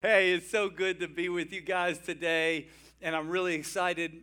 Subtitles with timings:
[0.00, 2.68] Hey, it's so good to be with you guys today,
[3.02, 4.22] and I'm really excited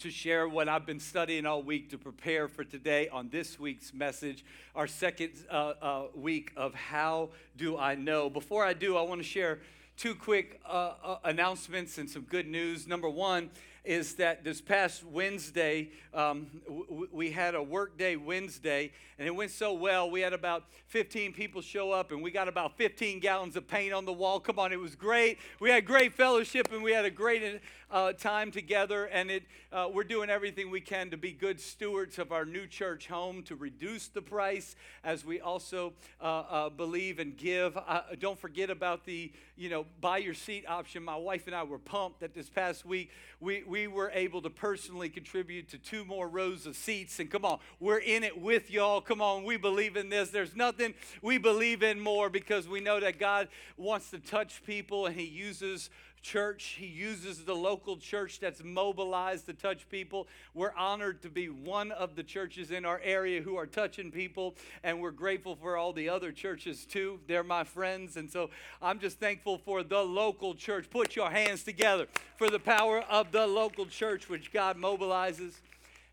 [0.00, 3.92] to share what I've been studying all week to prepare for today on this week's
[3.92, 8.30] message, our second uh, uh, week of How Do I Know.
[8.30, 9.58] Before I do, I want to share
[9.98, 12.88] two quick uh, uh announcements and some good news.
[12.88, 13.50] Number one,
[13.84, 19.30] is that this past Wednesday, um, w- we had a work day Wednesday, and it
[19.30, 20.10] went so well.
[20.10, 23.92] We had about 15 people show up, and we got about 15 gallons of paint
[23.92, 24.40] on the wall.
[24.40, 25.38] Come on, it was great.
[25.60, 27.60] We had great fellowship, and we had a great
[27.94, 32.18] uh, time together, and it, uh, we're doing everything we can to be good stewards
[32.18, 37.20] of our new church home to reduce the price as we also uh, uh believe
[37.20, 37.78] and give.
[38.18, 41.04] Don't forget about the you know buy your seat option.
[41.04, 43.12] My wife and I were pumped that this past week
[43.44, 47.20] we, we were able to personally contribute to two more rows of seats.
[47.20, 49.00] And come on, we're in it with y'all.
[49.00, 50.30] Come on, we believe in this.
[50.30, 55.06] There's nothing we believe in more because we know that God wants to touch people
[55.06, 55.90] and He uses
[56.24, 56.76] church.
[56.78, 60.26] He uses the local church that's mobilized to touch people.
[60.54, 64.56] We're honored to be one of the churches in our area who are touching people,
[64.82, 67.20] and we're grateful for all the other churches too.
[67.28, 68.48] They're my friends, and so
[68.80, 70.88] I'm just thankful for the local church.
[70.88, 75.52] Put your hands together for the power of the local church, which God mobilizes.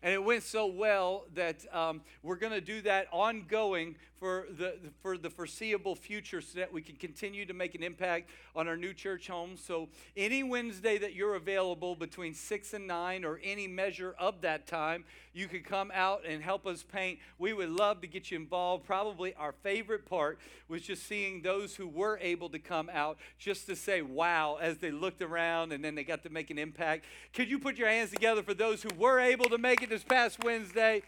[0.02, 4.76] And it went so well that um, we're going to do that ongoing for the,
[5.00, 8.76] for the foreseeable future so that we can continue to make an impact on our
[8.76, 9.56] new church home.
[9.56, 14.68] So, any Wednesday that you're available between 6 and 9 or any measure of that
[14.68, 17.18] time, you can come out and help us paint.
[17.36, 18.86] We would love to get you involved.
[18.86, 23.66] Probably our favorite part was just seeing those who were able to come out just
[23.66, 27.06] to say wow as they looked around and then they got to make an impact.
[27.32, 30.04] Could you put your hands together for those who were able to make it this
[30.04, 31.02] past Wednesday?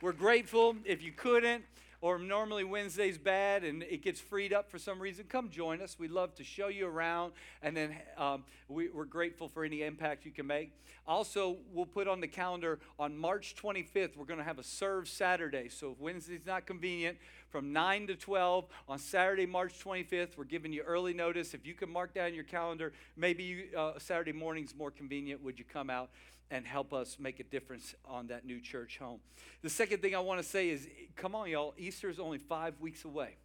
[0.00, 0.76] We're grateful.
[0.84, 1.64] If you couldn't,
[2.00, 5.96] or normally Wednesday's bad and it gets freed up for some reason, come join us.
[5.98, 10.24] We'd love to show you around, and then um, we, are grateful for any impact
[10.24, 10.72] you can make.
[11.06, 15.08] Also, we'll put on the calendar on March 25th, we're going to have a Serve
[15.08, 15.68] Saturday.
[15.68, 17.18] So if Wednesday's not convenient,
[17.50, 21.52] from 9 to 12 on Saturday, March 25th, we're giving you early notice.
[21.52, 25.42] If you can mark down your calendar, maybe you, uh, Saturday morning's more convenient.
[25.42, 26.10] Would you come out?
[26.50, 29.20] And help us make a difference on that new church home.
[29.62, 32.74] The second thing I want to say is come on, y'all, Easter is only five
[32.80, 33.36] weeks away.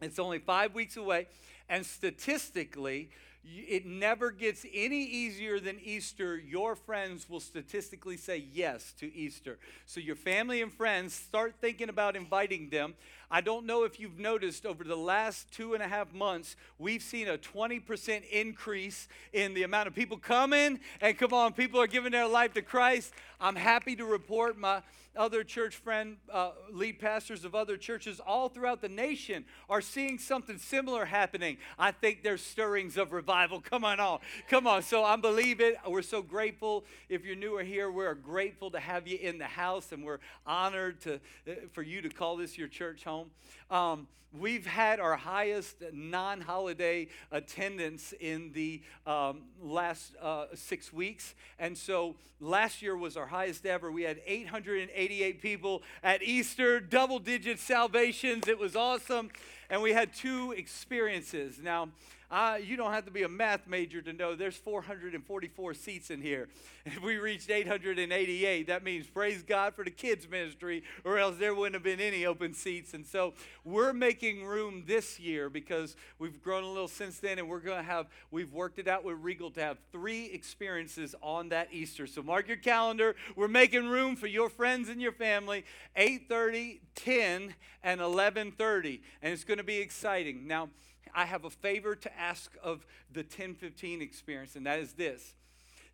[0.00, 1.28] It's only five weeks away,
[1.68, 3.10] and statistically,
[3.44, 6.36] it never gets any easier than Easter.
[6.36, 9.58] Your friends will statistically say yes to Easter.
[9.84, 12.94] So, your family and friends, start thinking about inviting them.
[13.34, 17.02] I don't know if you've noticed over the last two and a half months, we've
[17.02, 20.80] seen a 20% increase in the amount of people coming.
[21.00, 23.14] And come on, people are giving their life to Christ.
[23.40, 24.82] I'm happy to report my
[25.16, 30.18] other church friend, uh, lead pastors of other churches all throughout the nation are seeing
[30.18, 31.58] something similar happening.
[31.78, 33.60] I think there's stirrings of revival.
[33.60, 34.22] Come on, all.
[34.48, 34.82] Come on.
[34.82, 35.76] So I believe it.
[35.86, 36.84] We're so grateful.
[37.08, 41.00] If you're newer here, we're grateful to have you in the house, and we're honored
[41.02, 41.14] to,
[41.46, 43.21] uh, for you to call this your church home.
[43.70, 51.34] Um, we've had our highest non holiday attendance in the um, last uh, six weeks.
[51.58, 53.90] And so last year was our highest ever.
[53.90, 58.48] We had 888 people at Easter, double digit salvations.
[58.48, 59.30] It was awesome.
[59.70, 61.58] And we had two experiences.
[61.62, 61.88] Now,
[62.32, 66.22] uh, you don't have to be a math major to know there's 444 seats in
[66.22, 66.48] here.
[66.84, 71.54] If we reached 888, that means praise God for the kids' ministry, or else there
[71.54, 72.92] wouldn't have been any open seats.
[72.92, 77.48] And so we're making room this year because we've grown a little since then, and
[77.48, 81.50] we're going to have, we've worked it out with Regal to have three experiences on
[81.50, 82.08] that Easter.
[82.08, 83.14] So mark your calendar.
[83.36, 85.64] We're making room for your friends and your family,
[85.96, 87.54] 8.30, 10,
[87.84, 89.00] and 11.30.
[89.22, 90.48] And it's going to be exciting.
[90.48, 90.68] Now,
[91.14, 95.34] I have a favor to ask of the 1015 experience, and that is this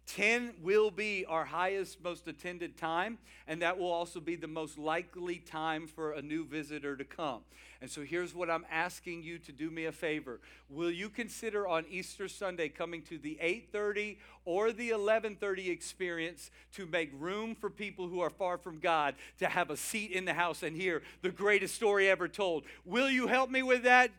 [0.08, 4.78] 10 will be our highest, most attended time, and that will also be the most
[4.78, 7.42] likely time for a new visitor to come.
[7.82, 10.40] And so here's what I'm asking you to do me a favor.
[10.70, 16.86] Will you consider on Easter Sunday coming to the 8:30 or the 11:30 experience to
[16.86, 20.34] make room for people who are far from God to have a seat in the
[20.34, 22.64] house and hear the greatest story ever told?
[22.86, 24.10] Will you help me with that?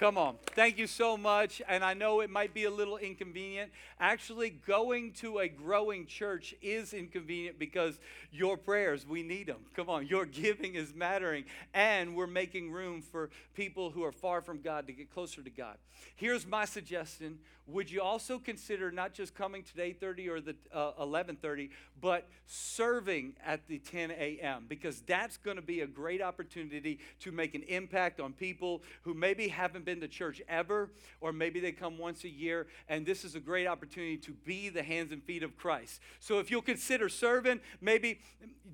[0.00, 0.36] Come on.
[0.54, 1.60] Thank you so much.
[1.68, 3.70] And I know it might be a little inconvenient.
[4.00, 7.98] Actually, going to a growing church is inconvenient because
[8.32, 9.58] your prayers, we need them.
[9.76, 10.06] Come on.
[10.06, 11.44] Your giving is mattering.
[11.74, 15.50] And we're making room for people who are far from God to get closer to
[15.50, 15.76] God.
[16.16, 17.38] Here's my suggestion.
[17.72, 21.70] Would you also consider not just coming today 30 or the uh, 11:30,
[22.00, 24.66] but serving at the 10 a.m.
[24.68, 29.14] because that's going to be a great opportunity to make an impact on people who
[29.14, 30.90] maybe haven't been to church ever,
[31.20, 34.68] or maybe they come once a year, and this is a great opportunity to be
[34.68, 36.00] the hands and feet of Christ.
[36.18, 38.20] So if you'll consider serving, maybe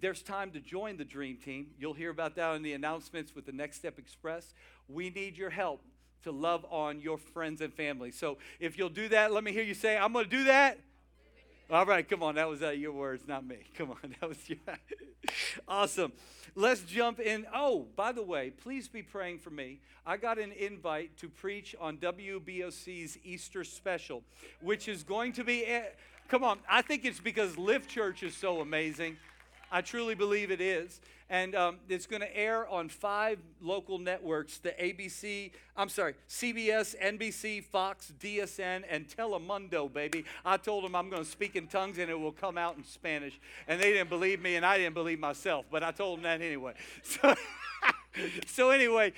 [0.00, 1.68] there's time to join the Dream Team.
[1.78, 4.54] You'll hear about that in the announcements with the Next Step Express.
[4.88, 5.82] We need your help
[6.26, 8.10] to love on your friends and family.
[8.10, 10.78] So if you'll do that, let me hear you say, I'm going to do that.
[11.70, 12.34] All right, come on.
[12.34, 13.58] That was uh, your words, not me.
[13.74, 14.14] Come on.
[14.20, 14.58] That was your.
[15.68, 16.12] awesome.
[16.54, 17.44] Let's jump in.
[17.52, 19.80] Oh, by the way, please be praying for me.
[20.06, 24.22] I got an invite to preach on WBOC's Easter special,
[24.60, 25.64] which is going to be.
[26.28, 26.60] Come on.
[26.70, 29.16] I think it's because Lift Church is so amazing.
[29.70, 31.00] I truly believe it is.
[31.28, 36.94] And um, it's going to air on five local networks the ABC, I'm sorry, CBS,
[37.02, 40.24] NBC, Fox, DSN, and Telemundo, baby.
[40.44, 42.84] I told them I'm going to speak in tongues and it will come out in
[42.84, 43.40] Spanish.
[43.66, 46.40] And they didn't believe me, and I didn't believe myself, but I told them that
[46.40, 46.74] anyway.
[47.02, 47.34] So,
[48.46, 49.12] so anyway,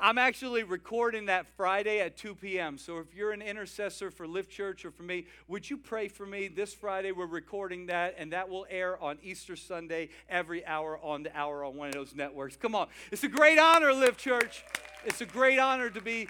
[0.00, 2.78] I'm actually recording that Friday at 2 p.m.
[2.78, 6.24] So if you're an intercessor for Lift Church or for me, would you pray for
[6.24, 6.46] me?
[6.46, 11.24] This Friday we're recording that, and that will air on Easter Sunday every hour on
[11.24, 12.54] the hour on one of those networks.
[12.54, 12.86] Come on.
[13.10, 14.64] It's a great honor, Lift Church.
[15.04, 16.28] It's a great honor to be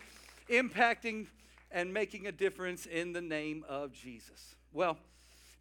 [0.48, 1.26] impacting
[1.70, 4.54] and making a difference in the name of Jesus.
[4.72, 4.96] Well,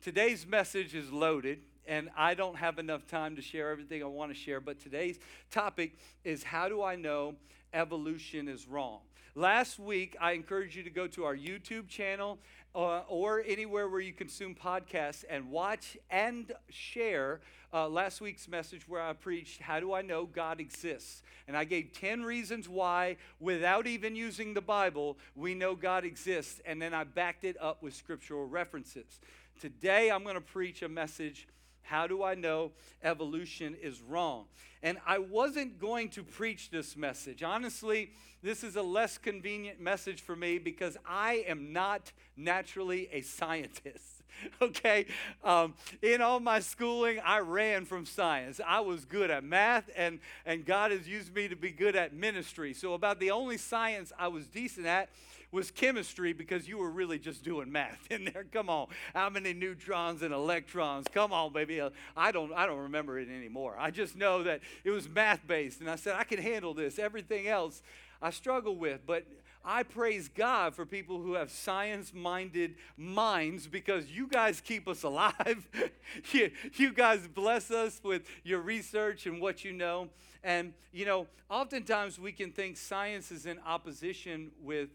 [0.01, 4.31] today's message is loaded and I don't have enough time to share everything I want
[4.31, 5.19] to share, but today's
[5.51, 7.36] topic is how do I know
[7.73, 8.99] evolution is wrong.
[9.35, 12.39] Last week, I encourage you to go to our YouTube channel
[12.73, 17.41] uh, or anywhere where you consume podcasts and watch and share
[17.73, 21.21] uh, last week's message where I preached, How Do I Know God Exists?
[21.47, 26.61] And I gave 10 reasons why, without even using the Bible, we know God exists.
[26.65, 29.19] And then I backed it up with scriptural references.
[29.61, 31.47] Today, I'm going to preach a message
[31.87, 32.71] how do I know
[33.03, 34.45] evolution is wrong?
[34.83, 37.43] And I wasn't going to preach this message.
[37.43, 38.11] Honestly,
[38.43, 44.17] this is a less convenient message for me because I am not naturally a scientist.
[44.61, 45.05] okay?
[45.43, 48.59] Um, in all my schooling, I ran from science.
[48.65, 52.13] I was good at math, and, and God has used me to be good at
[52.13, 52.73] ministry.
[52.73, 55.09] So, about the only science I was decent at
[55.57, 58.45] was chemistry because you were really just doing math in there.
[58.51, 58.88] Come on.
[59.15, 61.07] How many neutrons and electrons?
[61.12, 61.81] Come on, baby.
[62.15, 63.75] I don't I don't remember it anymore.
[63.77, 67.00] I just know that it was math based and I said I can handle this.
[67.00, 67.81] Everything else
[68.21, 69.25] I struggle with, but
[69.65, 75.01] I praise God for people who have science minded minds because you guys keep us
[75.01, 75.68] alive.
[76.31, 80.09] you, you guys bless us with your research and what you know.
[80.44, 84.89] And, you know, oftentimes we can think science is in opposition with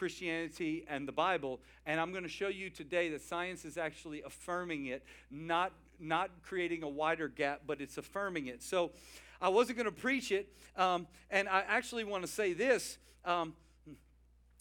[0.00, 1.60] Christianity and the Bible.
[1.84, 6.30] And I'm going to show you today that science is actually affirming it, not, not
[6.42, 8.62] creating a wider gap, but it's affirming it.
[8.62, 8.92] So
[9.42, 10.48] I wasn't going to preach it.
[10.74, 12.96] Um, and I actually want to say this.
[13.26, 13.52] Um,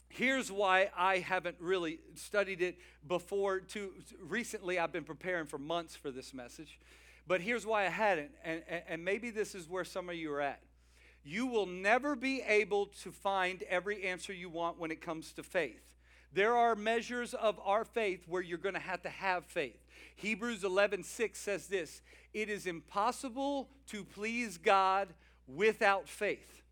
[0.10, 2.78] here's why I haven't really studied it
[3.08, 3.62] before.
[3.62, 6.78] Too recently, I've been preparing for months for this message,
[7.28, 10.42] but here's why I hadn't, and, and maybe this is where some of you are
[10.42, 10.60] at
[11.30, 15.44] you will never be able to find every answer you want when it comes to
[15.44, 15.81] faith.
[16.34, 19.78] There are measures of our faith where you're going to have to have faith.
[20.16, 22.02] Hebrews 11:6 says this,
[22.34, 25.14] "It is impossible to please God
[25.48, 26.64] without faith."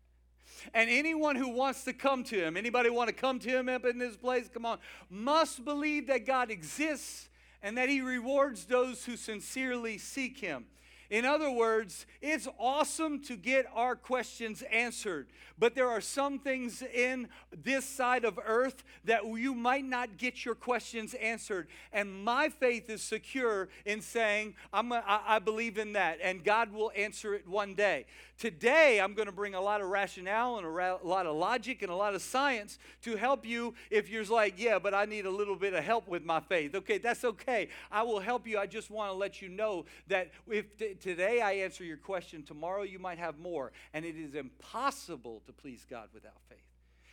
[0.74, 3.84] And anyone who wants to come to him, anybody want to come to him up
[3.84, 4.48] in this place?
[4.48, 7.28] Come on, must believe that God exists
[7.62, 10.66] and that he rewards those who sincerely seek him.
[11.10, 16.82] In other words, it's awesome to get our questions answered, but there are some things
[16.82, 17.28] in
[17.64, 21.68] this side of earth that you might not get your questions answered.
[21.92, 24.92] And my faith is secure in saying, I'm
[25.38, 28.04] believe in that, and God will answer it one day.
[28.38, 31.82] Today, I'm going to bring a lot of rationale and a ra- lot of logic
[31.82, 35.26] and a lot of science to help you if you're like, yeah, but I need
[35.26, 36.76] a little bit of help with my faith.
[36.76, 37.68] Okay, that's okay.
[37.90, 38.56] I will help you.
[38.56, 42.44] I just want to let you know that if t- today I answer your question,
[42.44, 43.72] tomorrow you might have more.
[43.92, 46.58] And it is impossible to please God without faith.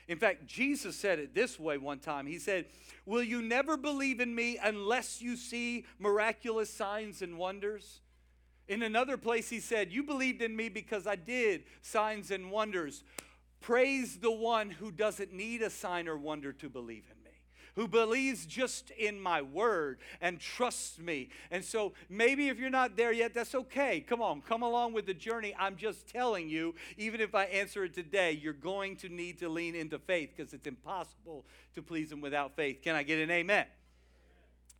[0.07, 2.27] In fact, Jesus said it this way one time.
[2.27, 2.65] He said,
[3.03, 8.01] Will you never believe in me unless you see miraculous signs and wonders?
[8.67, 13.03] In another place, he said, You believed in me because I did signs and wonders.
[13.61, 17.31] Praise the one who doesn't need a sign or wonder to believe in me,
[17.75, 21.29] who believes just in my word and trusts me.
[21.49, 24.01] And so maybe if you're not there yet, that's okay.
[24.01, 25.55] Come on, come along with the journey.
[25.57, 29.49] I'm just telling you, even if I answer it today, you're going to need to
[29.49, 32.81] lean into faith because it's impossible to please him without faith.
[32.83, 33.65] Can I get an amen?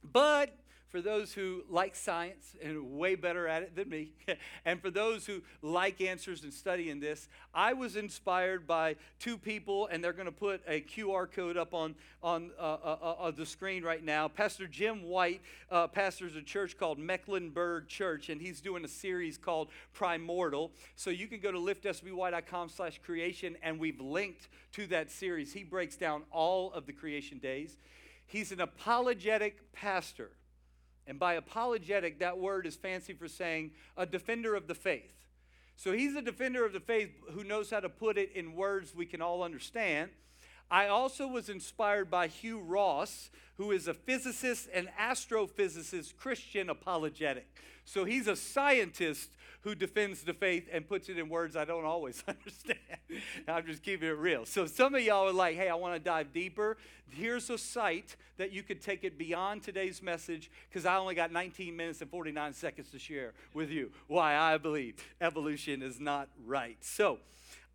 [0.04, 0.56] But
[0.95, 4.13] for those who like science and are way better at it than me,
[4.65, 9.87] and for those who like answers and studying this, I was inspired by two people,
[9.87, 13.31] and they're going to put a QR code up on, on uh, uh, uh, uh,
[13.31, 14.29] the screen right now.
[14.29, 19.37] Pastor Jim White uh, pastors a church called Mecklenburg Church, and he's doing a series
[19.37, 20.71] called Primordial.
[20.95, 25.51] So you can go to liftsby.com slash creation, and we've linked to that series.
[25.51, 27.75] He breaks down all of the creation days.
[28.25, 30.31] He's an apologetic pastor.
[31.07, 35.12] And by apologetic, that word is fancy for saying a defender of the faith.
[35.75, 38.95] So he's a defender of the faith who knows how to put it in words
[38.95, 40.09] we can all understand.
[40.71, 47.45] I also was inspired by Hugh Ross, who is a physicist and astrophysicist Christian apologetic.
[47.83, 49.29] So he's a scientist
[49.65, 52.79] who defends the faith and puts it in words I don't always understand.
[53.48, 54.45] I'm just keeping it real.
[54.45, 56.77] So some of y'all are like, hey, I want to dive deeper.
[57.10, 61.31] Here's a site that you could take it beyond today's message because I only got
[61.31, 66.29] 19 minutes and 49 seconds to share with you why I believe evolution is not
[66.45, 66.77] right.
[66.81, 67.17] So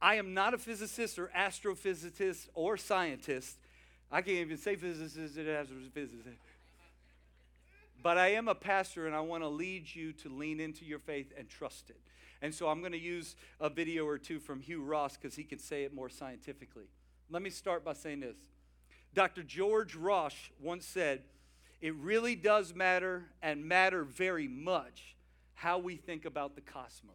[0.00, 3.56] I am not a physicist or astrophysicist or scientist.
[4.12, 6.36] I can't even say physicist or astrophysicist.
[8.02, 10.98] But I am a pastor and I want to lead you to lean into your
[10.98, 12.00] faith and trust it.
[12.42, 15.44] And so I'm going to use a video or two from Hugh Ross because he
[15.44, 16.86] can say it more scientifically.
[17.28, 18.36] Let me start by saying this
[19.14, 19.42] Dr.
[19.42, 21.22] George Ross once said,
[21.80, 25.16] It really does matter and matter very much
[25.54, 27.14] how we think about the cosmos.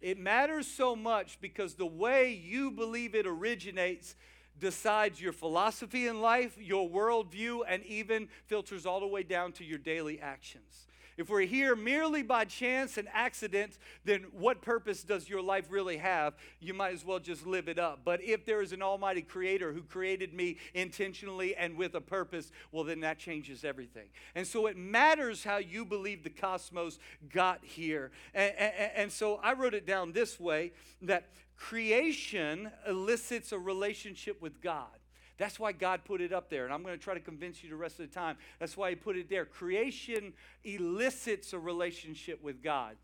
[0.00, 4.16] It matters so much because the way you believe it originates
[4.58, 9.64] decides your philosophy in life, your worldview, and even filters all the way down to
[9.64, 10.86] your daily actions.
[11.16, 15.98] If we're here merely by chance and accident, then what purpose does your life really
[15.98, 16.34] have?
[16.58, 18.00] You might as well just live it up.
[18.04, 22.50] But if there is an almighty creator who created me intentionally and with a purpose,
[22.72, 24.08] well, then that changes everything.
[24.34, 26.98] And so it matters how you believe the cosmos
[27.32, 28.10] got here.
[28.34, 34.40] And, and, and so I wrote it down this way that creation elicits a relationship
[34.40, 34.88] with God.
[35.36, 36.64] That's why God put it up there.
[36.64, 38.36] And I'm going to try to convince you the rest of the time.
[38.60, 39.44] That's why He put it there.
[39.44, 40.32] Creation
[40.62, 42.96] elicits a relationship with God,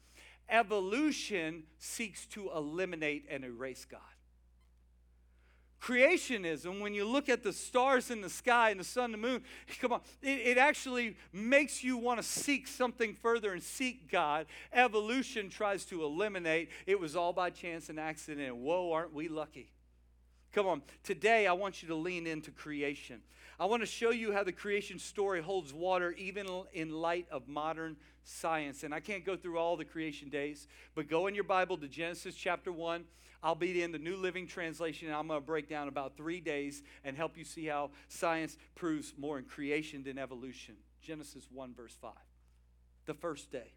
[0.49, 4.01] evolution seeks to eliminate and erase God.
[5.81, 9.19] Creationism, when you look at the stars in the sky and the sun and the
[9.19, 9.43] moon,
[9.81, 14.47] come on, it, it actually makes you want to seek something further and seek God.
[14.73, 16.69] Evolution tries to eliminate.
[16.87, 18.57] It was all by chance and accident.
[18.57, 19.71] Whoa, aren't we lucky?
[20.53, 23.23] Come on, today I want you to lean into creation.
[23.59, 27.47] I want to show you how the creation story holds water even in light of
[27.47, 28.83] modern science.
[28.83, 31.87] And I can't go through all the creation days, but go in your Bible to
[31.87, 33.05] Genesis chapter 1.
[33.43, 36.41] I'll be in the New Living Translation, and I'm going to break down about three
[36.41, 40.77] days and help you see how science proves more in creation than evolution.
[41.01, 42.13] Genesis 1, verse 5.
[43.07, 43.73] The first day.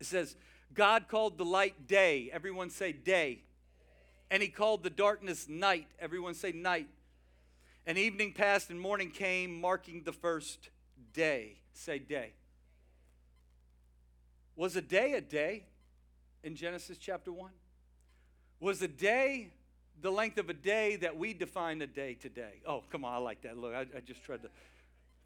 [0.00, 0.34] It says,
[0.74, 2.30] God called the light day.
[2.32, 3.42] Everyone say day.
[4.30, 5.86] And he called the darkness night.
[6.00, 6.88] Everyone say night.
[7.86, 10.68] And evening passed and morning came, marking the first
[11.14, 11.58] day.
[11.72, 12.32] Say day.
[14.56, 15.64] Was a day a day
[16.42, 17.50] in Genesis chapter 1?
[18.60, 19.50] Was a day
[20.00, 22.60] the length of a day that we define a day today?
[22.66, 23.56] Oh, come on, I like that.
[23.56, 24.48] Look, I, I just tried to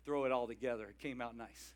[0.05, 0.85] throw it all together.
[0.85, 1.73] It came out nice.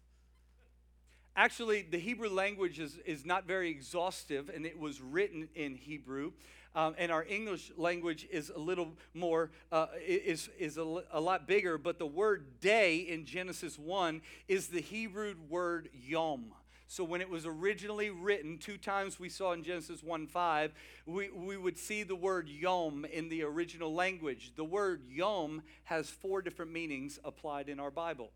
[1.35, 6.33] Actually, the Hebrew language is, is not very exhaustive, and it was written in Hebrew.
[6.75, 11.47] Um, and our English language is a little more, uh, is, is a, a lot
[11.47, 16.53] bigger, but the word day in Genesis 1 is the Hebrew word yom.
[16.89, 20.73] So when it was originally written, two times we saw in Genesis 1 5,
[21.07, 24.53] we, we would see the word yom in the original language.
[24.55, 28.31] The word yom has four different meanings applied in our Bible.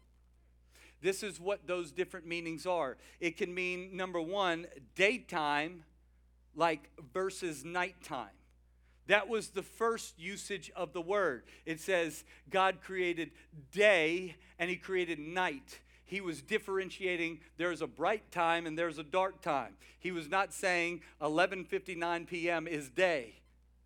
[1.00, 2.96] This is what those different meanings are.
[3.20, 4.66] It can mean, number one,
[4.96, 5.84] daytime
[6.54, 8.28] like versus nighttime.
[9.06, 11.44] That was the first usage of the word.
[11.66, 13.30] It says God created
[13.72, 15.80] day and he created night.
[16.10, 19.74] He was differentiating there's a bright time and there's a dark time.
[20.00, 22.66] He was not saying 11:59 p.m.
[22.66, 23.36] is day.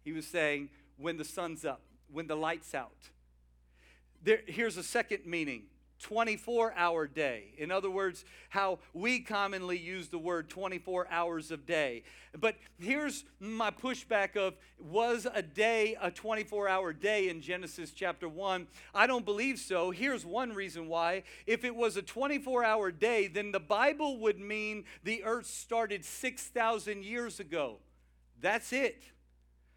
[0.03, 3.11] He was saying when the sun's up, when the light's out.
[4.23, 5.65] There, here's a second meaning
[6.01, 7.53] 24 hour day.
[7.57, 12.03] In other words, how we commonly use the word 24 hours of day.
[12.39, 18.29] But here's my pushback of was a day a 24 hour day in Genesis chapter
[18.29, 18.67] 1?
[18.95, 19.91] I don't believe so.
[19.91, 21.23] Here's one reason why.
[21.47, 26.05] If it was a 24 hour day, then the Bible would mean the earth started
[26.05, 27.79] 6,000 years ago.
[28.41, 29.03] That's it.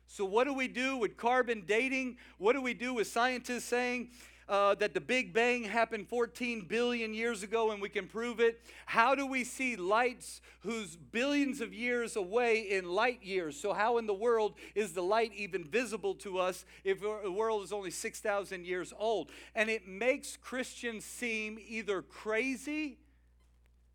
[0.08, 2.18] So, what do we do with carbon dating?
[2.38, 4.10] What do we do with scientists saying
[4.50, 8.62] uh, that the Big Bang happened 14 billion years ago and we can prove it?
[8.86, 13.60] How do we see lights whose billions of years away in light years?
[13.60, 17.63] So, how in the world is the light even visible to us if the world
[17.63, 19.32] is only 6,000 years old?
[19.56, 23.00] And it makes Christians seem either crazy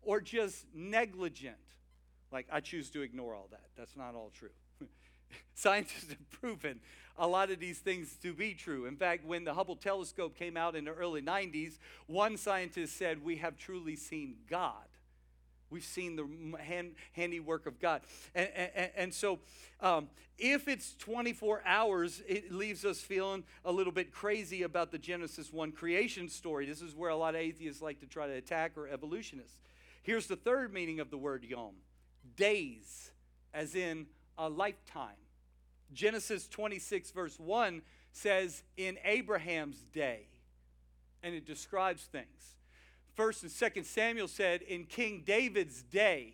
[0.01, 1.55] or just negligent.
[2.31, 3.69] Like, I choose to ignore all that.
[3.77, 4.49] That's not all true.
[5.55, 6.79] Scientists have proven
[7.17, 8.85] a lot of these things to be true.
[8.85, 13.23] In fact, when the Hubble telescope came out in the early 90s, one scientist said,
[13.23, 14.87] We have truly seen God.
[15.69, 18.01] We've seen the hand, handiwork of God.
[18.35, 19.39] And, and, and so,
[19.81, 24.99] um, if it's 24 hours, it leaves us feeling a little bit crazy about the
[24.99, 26.67] Genesis 1 creation story.
[26.67, 29.59] This is where a lot of atheists like to try to attack or evolutionists.
[30.03, 31.73] Here's the third meaning of the word yom
[32.35, 33.11] days,
[33.53, 34.05] as in
[34.37, 35.22] a lifetime.
[35.93, 37.81] Genesis 26, verse 1
[38.11, 40.27] says, in Abraham's day,
[41.21, 42.55] and it describes things.
[43.15, 46.33] First and second Samuel said, in King David's day.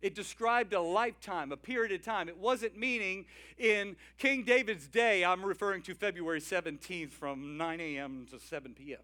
[0.00, 2.28] It described a lifetime, a period of time.
[2.28, 3.26] It wasn't meaning
[3.58, 8.26] in King David's day, I'm referring to February 17th from 9 a.m.
[8.30, 9.00] to 7 p.m.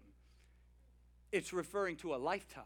[1.33, 2.63] It's referring to a lifetime,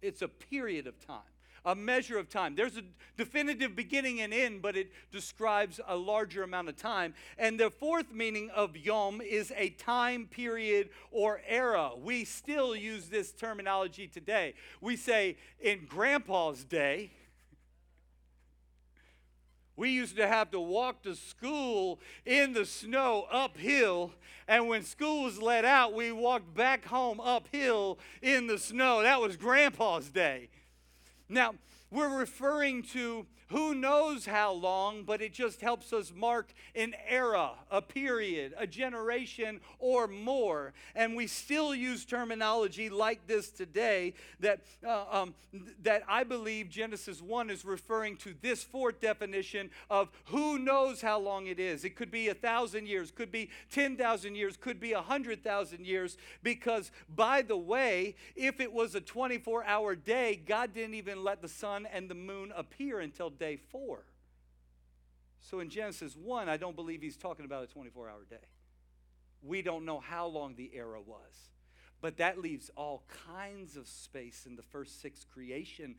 [0.00, 1.35] it's a period of time
[1.66, 2.54] a measure of time.
[2.54, 2.82] There's a
[3.18, 7.12] definitive beginning and end, but it describes a larger amount of time.
[7.36, 11.90] And the fourth meaning of yom is a time period or era.
[12.00, 14.54] We still use this terminology today.
[14.80, 17.10] We say in grandpa's day,
[19.74, 24.12] we used to have to walk to school in the snow uphill,
[24.48, 29.02] and when school was let out, we walked back home uphill in the snow.
[29.02, 30.48] That was Grandpa's day.
[31.28, 31.54] Now,
[31.90, 37.52] we're referring to who knows how long, but it just helps us mark an era,
[37.70, 40.72] a period, a generation, or more.
[40.94, 45.34] And we still use terminology like this today that, uh, um,
[45.82, 51.20] that I believe Genesis 1 is referring to this fourth definition of who knows how
[51.20, 51.84] long it is.
[51.84, 56.16] It could be a thousand years, could be 10,000 years, could be a 100,000 years,
[56.42, 61.42] because by the way, if it was a 24 hour day, God didn't even let
[61.42, 64.04] the sun and the moon appear until day four.
[65.40, 68.36] So in Genesis 1, I don't believe he's talking about a 24 hour day.
[69.42, 71.50] We don't know how long the era was.
[72.00, 75.96] But that leaves all kinds of space in the first six creation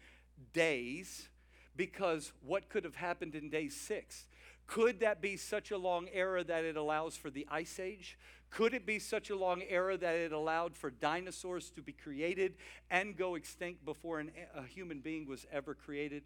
[0.53, 1.29] days
[1.75, 4.25] because what could have happened in day six?
[4.65, 8.17] Could that be such a long era that it allows for the ice age?
[8.49, 12.55] Could it be such a long era that it allowed for dinosaurs to be created
[12.89, 16.23] and go extinct before an, a human being was ever created?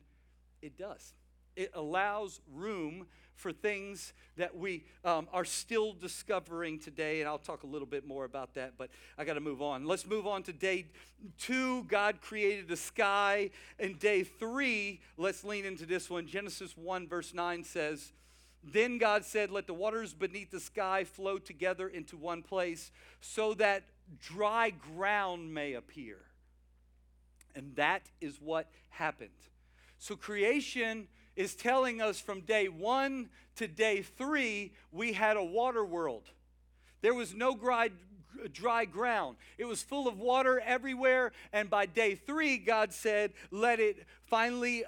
[0.62, 1.14] It does.
[1.56, 7.64] It allows room for things that we um, are still discovering today, and I'll talk
[7.64, 9.86] a little bit more about that, but I got to move on.
[9.86, 10.86] Let's move on to day
[11.38, 11.84] two.
[11.84, 13.50] God created the sky.
[13.80, 16.28] And day three, let's lean into this one.
[16.28, 18.14] Genesis 1, verse 9 says,
[18.64, 23.54] Then God said, Let the waters beneath the sky flow together into one place, so
[23.56, 23.84] that
[24.20, 26.18] dry ground may appear.
[27.56, 29.30] And that is what happened.
[30.02, 35.86] So creation is telling us from day one to day three, we had a water
[35.86, 36.24] world.
[37.02, 37.92] There was no dry,
[38.52, 39.38] dry ground.
[39.60, 41.34] It was full of water everywhere.
[41.54, 44.86] And by day three, God said, let it finally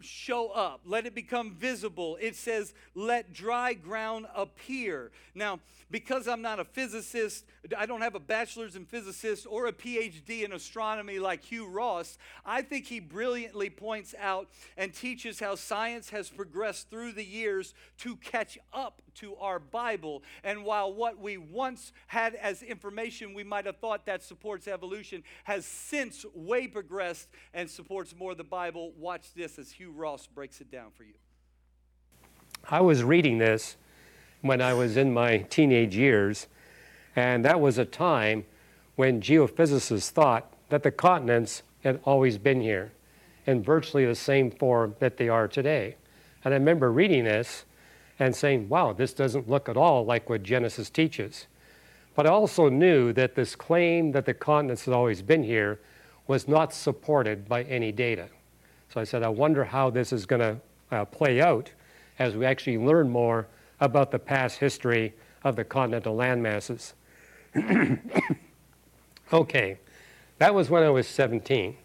[0.00, 2.18] show up, let it become visible.
[2.20, 5.10] It says, let dry ground appear.
[5.34, 7.44] Now, because I'm not a physicist,
[7.76, 12.18] I don't have a bachelor's in physics or a PhD in astronomy like Hugh Ross,
[12.44, 17.74] I think he brilliantly points out and teaches how science has progressed through the years
[17.98, 20.22] to catch up to our Bible.
[20.44, 25.22] And while what we once had as information we might have thought that supports evolution
[25.44, 30.60] has since way progressed and supports more the Bible, watch this as Hugh Ross breaks
[30.60, 31.14] it down for you.
[32.68, 33.76] I was reading this
[34.42, 36.46] when I was in my teenage years,
[37.16, 38.44] and that was a time
[38.96, 42.92] when geophysicists thought that the continents had always been here
[43.46, 45.96] in virtually the same form that they are today.
[46.44, 47.64] And I remember reading this
[48.18, 51.46] and saying, wow, this doesn't look at all like what Genesis teaches.
[52.14, 55.78] But I also knew that this claim that the continents had always been here
[56.26, 58.28] was not supported by any data.
[58.88, 60.56] So I said, I wonder how this is going to
[60.90, 61.70] uh, play out
[62.18, 63.46] as we actually learn more
[63.80, 66.94] about the past history of the continental landmasses.
[69.32, 69.78] okay,
[70.38, 71.76] that was when I was 17.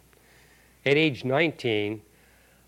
[0.85, 2.01] At age 19,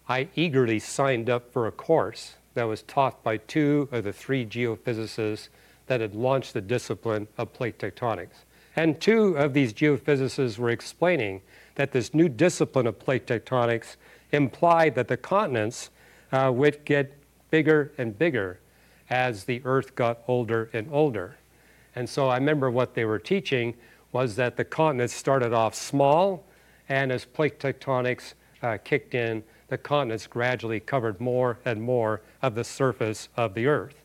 [0.08, 4.46] I eagerly signed up for a course that was taught by two of the three
[4.46, 5.50] geophysicists
[5.88, 8.44] that had launched the discipline of plate tectonics.
[8.76, 11.42] And two of these geophysicists were explaining
[11.76, 13.96] that this new discipline of plate tectonics
[14.32, 15.92] implied that the continents
[16.32, 17.14] uh, would get
[17.52, 18.60] bigger and bigger
[19.10, 21.38] as the Earth got older and older.
[21.96, 23.76] And so I remember what they were teaching
[24.12, 26.46] was that the continents started off small,
[26.90, 32.56] and as plate tectonics uh, kicked in, the continents gradually covered more and more of
[32.56, 33.96] the surface of the Earth.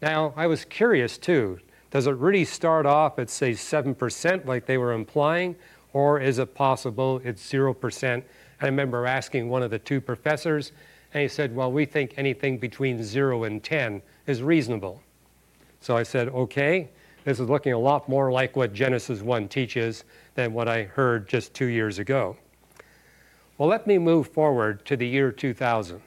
[0.00, 1.58] Now, I was curious too.
[1.90, 5.56] Does it really start off at, say, 7% like they were implying,
[5.92, 8.22] or is it possible it's 0%?
[8.60, 10.72] I remember asking one of the two professors,
[11.12, 15.02] and he said, Well, we think anything between 0 and 10 is reasonable.
[15.80, 16.90] So I said, Okay,
[17.24, 21.28] this is looking a lot more like what Genesis 1 teaches than what I heard
[21.28, 22.36] just two years ago.
[23.60, 26.00] Well, let me move forward to the year 2000.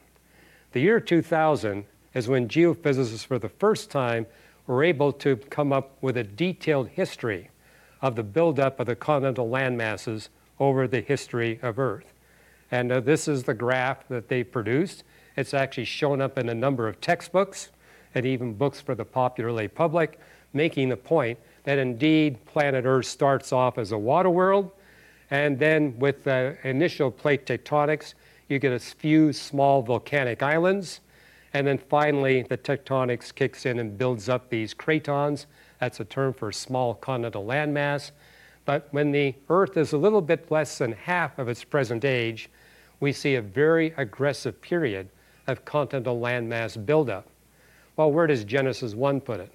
[0.72, 1.86] The year 2000
[2.16, 4.26] is when geophysicists, for the first time,
[4.66, 7.52] were able to come up with a detailed history
[8.02, 12.12] of the buildup of the continental landmasses over the history of Earth.
[12.72, 15.04] And uh, this is the graph that they produced.
[15.38, 17.70] It's actually shown up in a number of textbooks
[18.16, 20.20] and even books for the popular lay public,
[20.54, 24.72] making the point that indeed planet Earth starts off as a water world,
[25.34, 28.14] and then with the initial plate tectonics,
[28.50, 31.00] you get a few small volcanic islands,
[31.56, 35.48] and then finally the tectonics kicks in and builds up these cratons.
[35.80, 38.12] That's a term for small continental landmass.
[38.66, 42.48] But when the Earth is a little bit less than half of its present age,
[43.00, 45.10] we see a very aggressive period
[45.48, 47.26] of continental landmass buildup.
[47.98, 49.52] Well, where does Genesis 1 put it?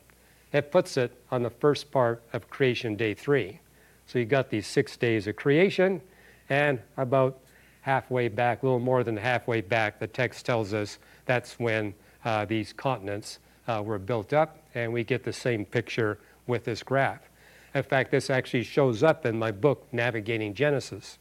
[0.53, 3.61] It puts it on the first part of creation day three.
[4.09, 6.01] So you got these six days of creation,
[6.49, 7.41] and about
[7.83, 11.93] halfway back, a little more than halfway back, the text tells us that's when
[12.25, 16.83] uh, these continents uh, were built up, and we get the same picture with this
[16.83, 17.29] graph.
[17.75, 21.19] In fact, this actually shows up in my book, Navigating Genesis.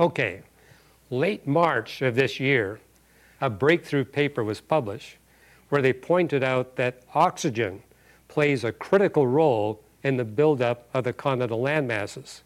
[0.00, 0.42] Okay,
[1.08, 2.80] late March of this year,
[3.40, 5.18] a breakthrough paper was published
[5.68, 7.84] where they pointed out that oxygen
[8.26, 12.42] plays a critical role in the buildup of the continental landmasses.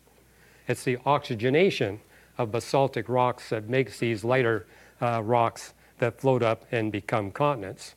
[0.68, 2.01] It's the oxygenation
[2.38, 4.66] of basaltic rocks that makes these lighter
[5.03, 7.97] uh, rocks that float up and become continents.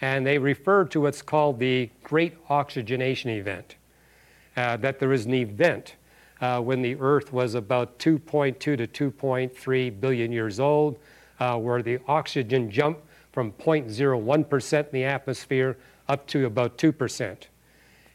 [0.00, 3.76] And they refer to what's called the Great Oxygenation Event,
[4.56, 5.96] uh, that there is an event
[6.40, 10.98] uh, when the Earth was about 2.2 to 2.3 billion years old,
[11.40, 15.76] uh, where the oxygen jumped from 0.01% in the atmosphere
[16.08, 17.36] up to about 2%.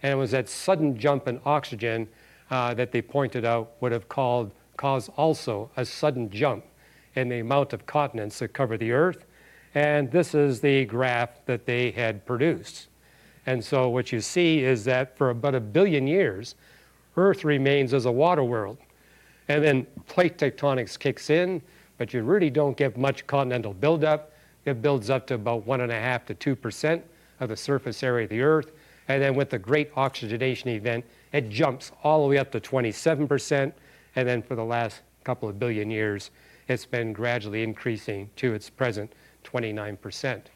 [0.02, 2.08] And it was that sudden jump in oxygen
[2.52, 6.64] uh, that they pointed out would have called, caused also a sudden jump
[7.16, 9.26] in the amount of continents that cover the Earth.
[9.76, 12.88] And this is the graph that they had produced.
[13.46, 16.56] And so what you see is that for about a billion years,
[17.18, 18.78] Earth remains as a water world.
[19.48, 21.62] And then plate tectonics kicks in,
[21.98, 24.32] but you really don't get much continental buildup.
[24.66, 27.04] It builds up to about one and a half to two percent
[27.40, 28.72] of the surface area of the Earth.
[29.10, 33.28] And then with the great oxygenation event, it jumps all the way up to 27
[33.28, 33.74] percent.
[34.16, 36.32] And then for the last couple of billion years,
[36.68, 39.12] it's been gradually increasing to its present
[39.44, 40.52] 29 percent.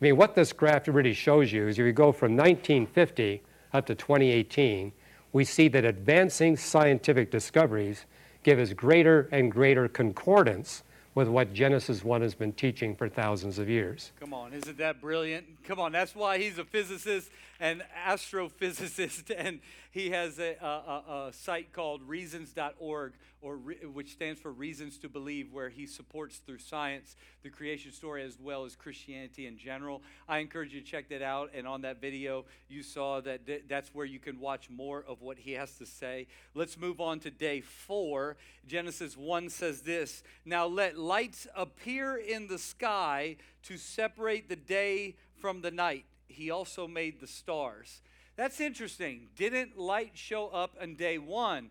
[0.00, 3.86] I mean, what this graph really shows you is if you go from 1950 up
[3.86, 4.92] to 2018,
[5.32, 8.06] we see that advancing scientific discoveries
[8.42, 10.84] give us greater and greater concordance
[11.16, 14.12] with what Genesis 1 has been teaching for thousands of years.
[14.20, 15.46] Come on, isn't that brilliant?
[15.64, 21.32] Come on, that's why he's a physicist and astrophysicist, and he has a, a, a
[21.32, 26.58] site called reasons.org, or re, which stands for Reasons to Believe, where he supports through
[26.58, 30.02] science the creation story as well as Christianity in general.
[30.28, 31.50] I encourage you to check that out.
[31.54, 35.22] And on that video, you saw that th- that's where you can watch more of
[35.22, 36.26] what he has to say.
[36.54, 38.36] Let's move on to day four.
[38.66, 45.16] Genesis 1 says this Now let lights appear in the sky to separate the day
[45.40, 46.04] from the night.
[46.36, 48.02] He also made the stars.
[48.36, 49.28] That's interesting.
[49.36, 51.70] Didn't light show up on day one?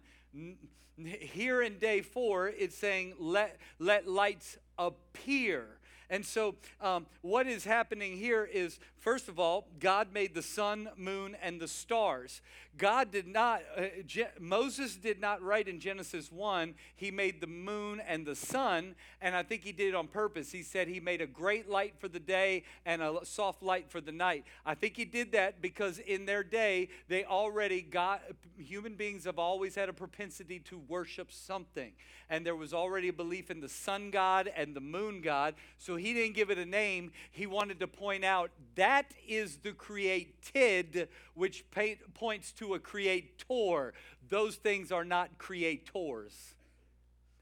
[0.98, 5.78] Here in day four, it's saying, let, let lights appear.
[6.10, 10.90] And so, um, what is happening here is, first of all, God made the sun,
[10.98, 12.42] moon, and the stars.
[12.78, 17.48] God did not, uh, Je- Moses did not write in Genesis 1, he made the
[17.48, 20.52] moon and the sun, and I think he did it on purpose.
[20.52, 24.02] He said he made a great light for the day and a soft light for
[24.02, 24.46] the night.
[24.66, 28.22] I think he did that because in their day, they already got,
[28.58, 31.94] human beings have always had a propensity to worship something.
[32.30, 35.56] And there was already a belief in the sun god and the moon god.
[35.78, 37.12] So he didn't give it a name.
[37.32, 41.66] He wanted to point out that is the created, which
[42.14, 43.94] points to a creator.
[44.30, 46.56] Those things are not creators.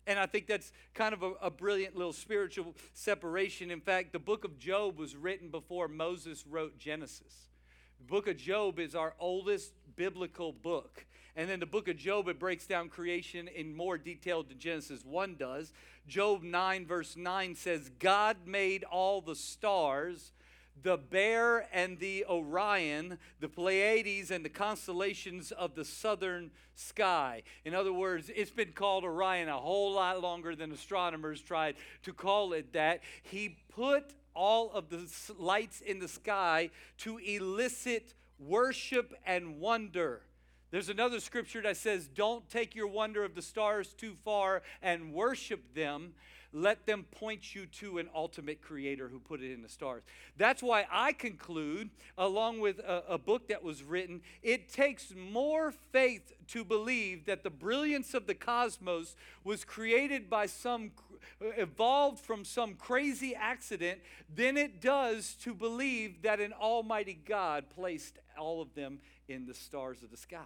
[0.06, 3.72] And I think that's kind of a, a, brilliant little spiritual separation.
[3.72, 7.48] In fact, the book of Job was written before Moses wrote Genesis.
[8.00, 11.06] The book of Job is our oldest biblical book.
[11.36, 15.04] And then the book of Job, it breaks down creation in more detail than Genesis
[15.04, 15.74] 1 does.
[16.08, 20.32] Job 9, verse 9 says, God made all the stars
[20.82, 27.44] the Bear and the Orion, the Pleiades and the constellations of the southern sky.
[27.64, 32.14] In other words, it's been called Orion a whole lot longer than astronomers tried to
[32.14, 33.02] call it that.
[33.22, 40.24] He put all of the lights in the sky to elicit worship and wonder.
[40.74, 45.14] There's another scripture that says, Don't take your wonder of the stars too far and
[45.14, 46.16] worship them
[46.54, 50.04] let them point you to an ultimate creator who put it in the stars.
[50.38, 55.74] That's why I conclude, along with a, a, book that was written, it takes more
[55.92, 60.92] faith to believe that the brilliance of the cosmos was created by some,
[61.42, 64.00] evolved from some crazy accident,
[64.34, 69.56] than it does to believe that an almighty God placed all of them in the
[69.56, 70.46] stars of the sky.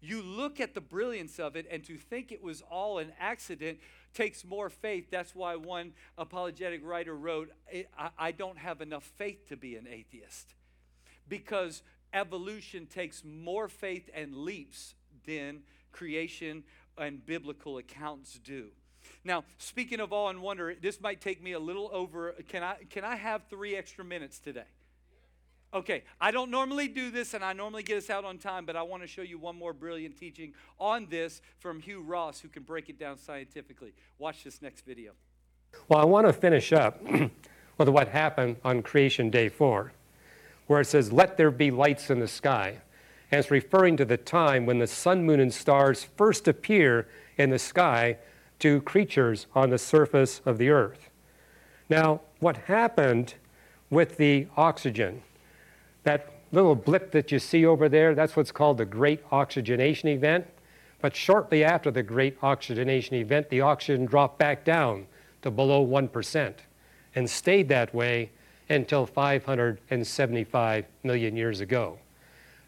[0.00, 3.78] You look at the brilliance of it, and to think it was all an accident
[4.14, 5.10] takes more faith.
[5.10, 7.50] That's why one apologetic writer wrote,
[7.98, 10.54] I, I don't have enough faith to be an atheist.
[11.28, 11.82] Because
[12.12, 14.94] evolution takes more faith and leaps
[15.26, 15.60] than
[15.92, 16.64] creation
[16.98, 18.68] and biblical accounts do.
[19.24, 22.34] Now, speaking of awe and wonder, this might take me a little over.
[22.48, 24.64] Can I, can I have three extra minutes today?
[25.72, 28.74] Okay, I don't normally do this and I normally get us out on time, but
[28.74, 32.48] I want to show you one more brilliant teaching on this from Hugh Ross, who
[32.48, 33.94] can break it down scientifically.
[34.18, 35.12] Watch this next video.
[35.88, 37.00] Well, I want to finish up
[37.78, 39.92] with what happened on creation day four,
[40.66, 42.78] where it says, Let there be lights in the sky.
[43.30, 47.06] And it's referring to the time when the sun, moon, and stars first appear
[47.38, 48.18] in the sky
[48.58, 51.10] to creatures on the surface of the earth.
[51.88, 53.34] Now, what happened
[53.88, 55.22] with the oxygen?
[56.04, 60.46] That little blip that you see over there, that's what's called the Great Oxygenation Event.
[61.00, 65.06] But shortly after the Great Oxygenation Event, the oxygen dropped back down
[65.42, 66.54] to below 1%
[67.14, 68.30] and stayed that way
[68.68, 71.98] until 575 million years ago.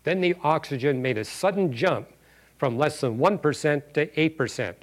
[0.05, 2.09] Then the oxygen made a sudden jump
[2.59, 4.75] from less than 1% to 8%.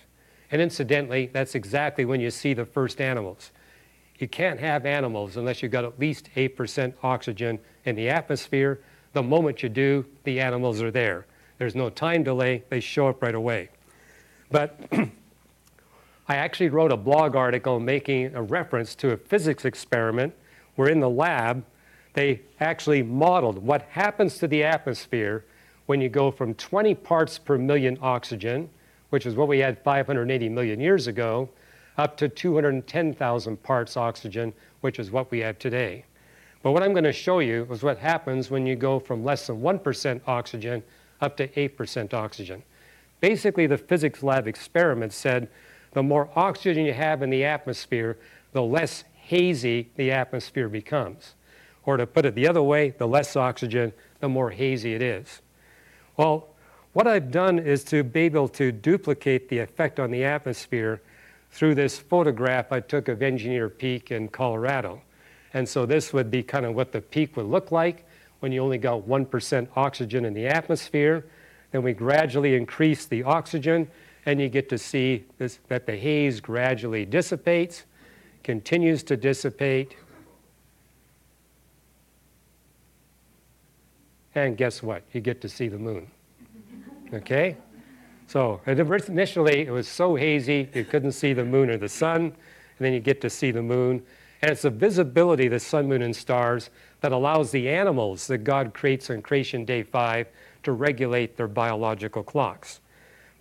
[0.52, 3.52] And incidentally, that's exactly when you see the first animals.
[4.20, 8.82] You can't have animals unless you've got at least 8% oxygen in the atmosphere.
[9.14, 11.26] The moment you do, the animals are there.
[11.58, 13.70] There's no time delay, they show up right away.
[14.52, 14.78] But
[16.28, 20.34] I actually wrote a blog article making a reference to a physics experiment
[20.76, 21.64] where in the lab
[22.14, 25.46] they actually modeled what happens to the atmosphere
[25.86, 28.70] when you go from 20 parts per million oxygen,
[29.10, 31.50] which is what we had 580 million years ago,
[32.00, 36.06] up to 210,000 parts oxygen, which is what we have today.
[36.64, 39.48] But what I'm going to show you is what happens when you go from less
[39.48, 40.82] than 1% oxygen
[41.20, 42.64] up to 8% oxygen.
[43.20, 45.50] Basically, the physics lab experiment said
[45.92, 48.18] the more oxygen you have in the atmosphere,
[48.54, 51.36] the less hazy the atmosphere becomes.
[51.86, 55.42] Or to put it the other way, the less oxygen, the more hazy it is.
[56.16, 56.48] Well,
[56.94, 61.02] what I've done is to be able to duplicate the effect on the atmosphere
[61.52, 65.02] through this photograph I took of Engineer Peak in Colorado.
[65.54, 68.06] And so this would be kind of what the peak would look like
[68.40, 71.26] when you only got 1% oxygen in the atmosphere.
[71.72, 73.90] Then we gradually increase the oxygen,
[74.26, 77.86] and you get to see this, that the haze gradually dissipates,
[78.44, 79.96] continues to dissipate.
[84.36, 85.04] And guess what?
[85.14, 86.10] You get to see the moon.
[87.12, 87.58] Okay?
[88.30, 92.34] So initially, it was so hazy you couldn't see the moon or the sun, and
[92.78, 94.04] then you get to see the moon.
[94.44, 96.70] And it's the visibility of the sun, moon, and stars
[97.02, 100.28] that allows the animals that God creates on creation day five
[100.62, 102.82] to regulate their biological clocks.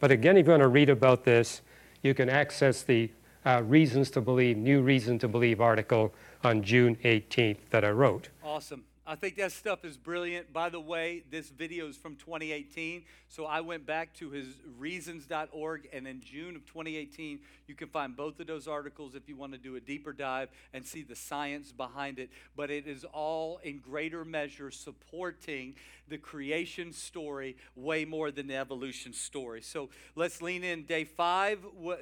[0.00, 1.60] But again, if you want to read about this,
[2.00, 3.10] you can access the
[3.44, 8.30] uh, Reasons to Believe, New Reason to Believe article on June 18th that I wrote.
[8.42, 8.84] Awesome.
[9.10, 10.52] I think that stuff is brilliant.
[10.52, 13.04] By the way, this video is from 2018.
[13.30, 18.14] So I went back to his reasons.org, and in June of 2018, you can find
[18.14, 21.16] both of those articles if you want to do a deeper dive and see the
[21.16, 22.28] science behind it.
[22.54, 25.74] But it is all in greater measure supporting
[26.08, 29.60] the creation story way more than the evolution story.
[29.62, 30.84] So let's lean in.
[30.84, 31.58] Day five,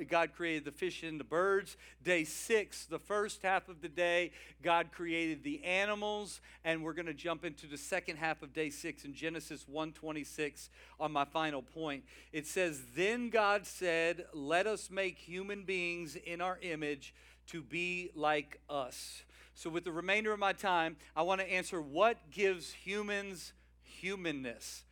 [0.09, 1.77] God created the fish and the birds.
[2.05, 7.07] Day six, the first half of the day, God created the animals, and we're going
[7.07, 11.63] to jump into the second half of day six in Genesis 1:26 on my final
[11.63, 12.05] point.
[12.33, 17.15] It says, "Then God said, Let us make human beings in our image
[17.49, 19.23] to be like us."
[19.55, 24.85] So, with the remainder of my time, I want to answer what gives humans humanness.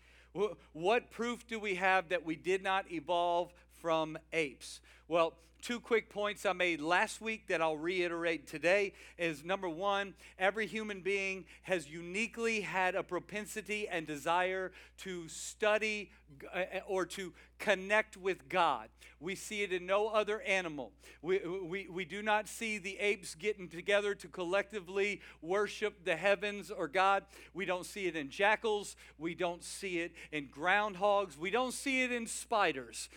[0.72, 4.80] What proof do we have that we did not evolve from apes?
[5.06, 5.34] Well,
[5.64, 10.66] two quick points I made last week that I'll reiterate today is number one, every
[10.66, 16.10] human being has uniquely had a propensity and desire to study
[16.54, 17.32] uh, or to
[17.64, 18.90] connect with God.
[19.20, 20.92] We see it in no other animal.
[21.22, 26.70] We, we, we do not see the apes getting together to collectively worship the heavens
[26.70, 27.24] or God.
[27.54, 28.96] We don't see it in jackals.
[29.18, 31.38] We don't see it in groundhogs.
[31.38, 33.08] We don't see it in spiders.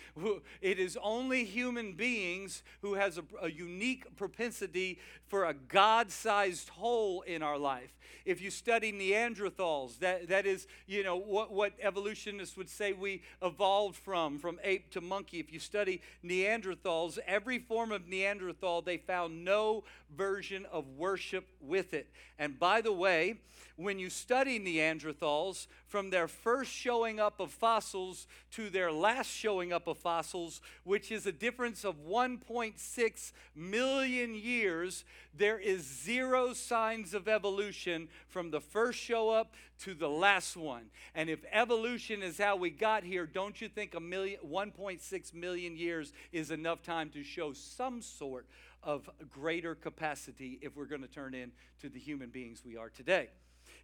[0.62, 7.22] It is only human beings who has a, a unique propensity for a God-sized hole
[7.24, 7.92] in our life.
[8.24, 13.24] If you study Neanderthals, that, that is, you know, what, what evolutionists would say we
[13.42, 15.39] evolved from, from ape to monkey.
[15.39, 19.84] If you study Neanderthals, every form of Neanderthal, they found no
[20.15, 22.10] version of worship with it.
[22.39, 23.39] And by the way,
[23.76, 29.71] when you study Neanderthals, from their first showing up of fossils to their last showing
[29.71, 35.06] up of fossils, which is a difference of 1.6 million years,
[35.38, 40.86] there is zero signs of evolution from the first show up to the last one.
[41.13, 45.78] And if evolution is how we got here, don't you think a million, 1.6 million
[45.78, 48.47] years is enough time to show some sort
[48.84, 53.30] of greater capacity if we're going to turn into the human beings we are today?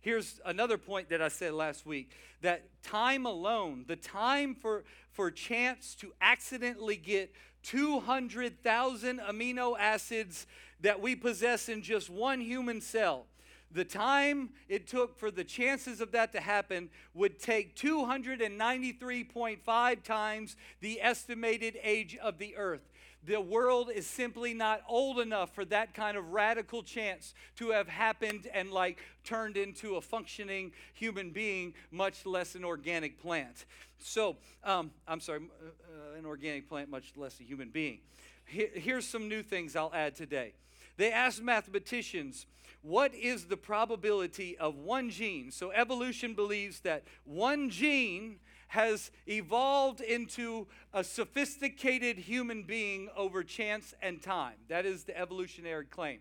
[0.02, 2.12] Here's another point that I said last week
[2.42, 10.46] that time alone, the time for, for chance to accidentally get 200,000 amino acids
[10.84, 13.26] that we possess in just one human cell,
[13.72, 20.56] the time it took for the chances of that to happen would take 293.5 times
[20.80, 22.88] the estimated age of the earth.
[23.26, 27.88] The world is simply not old enough for that kind of radical chance to have
[27.88, 33.64] happened and like turned into a functioning human being, much less an organic plant.
[34.00, 38.00] So, um, I'm sorry, uh, an organic plant, much less a human being.
[38.46, 40.54] Here's some new things I'll add today.
[40.98, 42.46] They asked mathematicians,
[42.82, 45.52] what is the probability of one gene?
[45.52, 53.94] So, evolution believes that one gene has evolved into a sophisticated human being over chance
[54.02, 54.56] and time.
[54.68, 56.20] That is the evolutionary claim.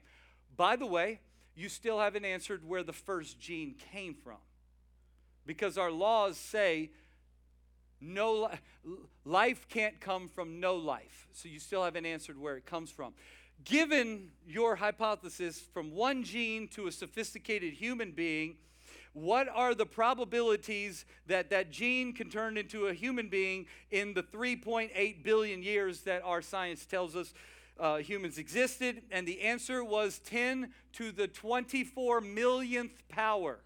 [0.56, 1.20] By the way,
[1.56, 4.36] you still haven't answered where the first gene came from.
[5.46, 6.90] Because our laws say
[8.00, 8.50] no
[9.24, 11.28] life can't come from no life.
[11.32, 13.14] So you still haven't answered where it comes from.
[13.64, 18.56] Given your hypothesis from one gene to a sophisticated human being,
[19.12, 24.22] what are the probabilities that that gene can turn into a human being in the
[24.22, 27.34] 3.8 billion years that our science tells us
[27.78, 29.02] uh, humans existed?
[29.10, 33.60] And the answer was 10 to the 24 millionth power.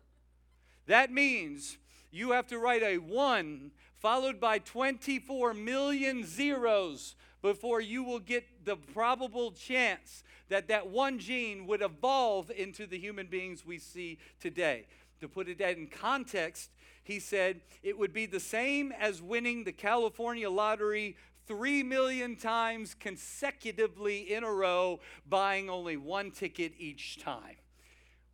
[0.87, 1.79] That means
[2.11, 7.15] you have to write a 1 followed by 24 million zeros
[7.47, 12.99] before you will get the probable chance that that one gene would evolve into the
[12.99, 14.85] human beings we see today.
[15.21, 16.71] To put it in context,
[17.05, 22.97] he said it would be the same as winning the California lottery three million times
[22.99, 27.55] consecutively in a row, buying only one ticket each time,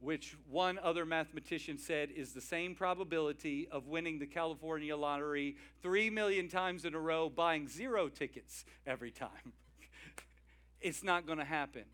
[0.03, 6.11] which one other mathematician said is the same probability of winning the California lottery three
[6.11, 9.53] million times in a row, buying zero tickets every time.
[10.81, 11.85] it's not going to happen.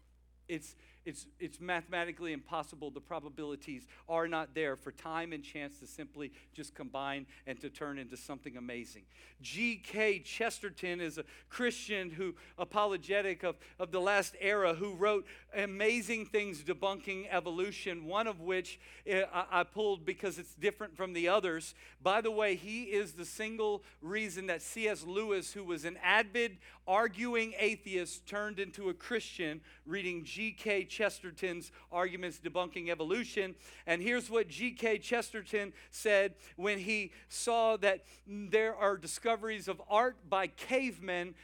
[0.49, 0.75] It's,
[1.09, 2.91] it's, it's mathematically impossible.
[2.91, 7.71] The probabilities are not there for time and chance to simply just combine and to
[7.71, 9.05] turn into something amazing.
[9.41, 10.19] G.K.
[10.19, 15.25] Chesterton is a Christian who, apologetic of, of the last era, who wrote
[15.57, 21.15] amazing things debunking evolution, one of which eh, I, I pulled because it's different from
[21.15, 21.75] the others.
[22.03, 25.05] By the way, he is the single reason that C.S.
[25.05, 30.85] Lewis, who was an avid arguing atheist, turned into a Christian reading G.K.
[30.85, 33.55] Chesterton's arguments debunking evolution.
[33.87, 34.99] And here's what G.K.
[34.99, 41.35] Chesterton said when he saw that there are discoveries of art by cavemen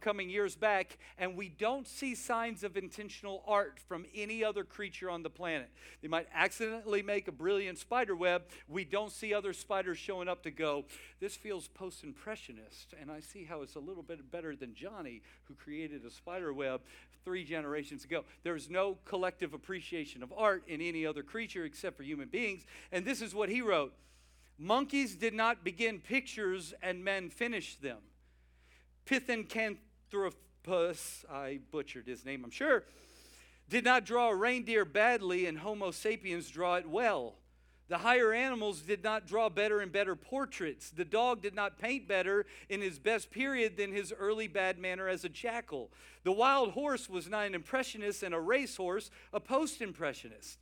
[0.00, 5.08] coming years back, and we don't see signs of intentional art from any other creature
[5.08, 5.70] on the planet.
[6.02, 8.42] They might accidentally make a brilliant spider web.
[8.68, 10.84] We don't see other spiders showing up to go,
[11.20, 15.20] this feels post impressionist, and I see how it's a little bit better than Johnny,
[15.44, 16.80] who created a spider web
[17.24, 18.24] three generations ago.
[18.44, 22.64] There's no collective appreciation of art in any other creature except for human beings.
[22.90, 23.92] And this is what he wrote
[24.58, 27.98] Monkeys did not begin pictures and men finished them.
[29.06, 32.84] Pithecanthropus, I butchered his name, I'm sure,
[33.68, 37.34] did not draw a reindeer badly, and Homo sapiens draw it well.
[37.90, 40.90] The higher animals did not draw better and better portraits.
[40.90, 45.08] The dog did not paint better in his best period than his early bad manner
[45.08, 45.90] as a jackal.
[46.22, 50.60] The wild horse was not an impressionist, and a racehorse a post impressionist.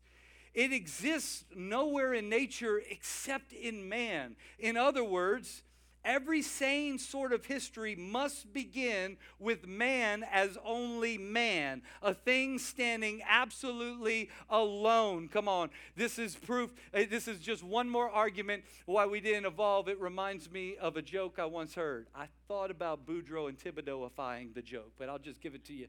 [0.54, 4.34] It exists nowhere in nature except in man.
[4.58, 5.64] In other words,
[6.08, 13.20] Every sane sort of history must begin with man as only man, a thing standing
[13.28, 15.28] absolutely alone.
[15.28, 16.72] Come on, this is proof.
[16.94, 19.86] This is just one more argument why we didn't evolve.
[19.86, 22.06] It reminds me of a joke I once heard.
[22.14, 25.88] I thought about Boudreaux and Thibodeauifying the joke, but I'll just give it to you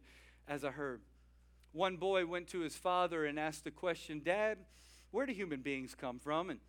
[0.49, 0.99] as I heard.
[1.72, 4.57] One boy went to his father and asked the question, Dad,
[5.11, 6.49] where do human beings come from?
[6.49, 6.59] And